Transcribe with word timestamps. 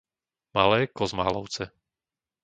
Malé 0.55 0.79
Kozmálovce 0.97 1.63